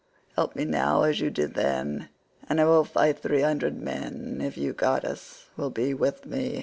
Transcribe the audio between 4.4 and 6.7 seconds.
if you, goddess, will be with me."